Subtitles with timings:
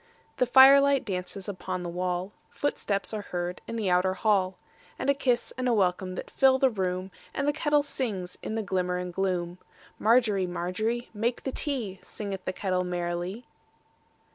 [0.37, 4.57] The firelight dances upon the wall, Footsteps are heard in the outer hall,
[4.97, 8.55] And a kiss and a welcome that fill the room, And the kettle sings in
[8.55, 9.59] the glimmer and gloom.
[9.99, 13.45] Margery, Margery, make the tea, Singeth the kettle merrily.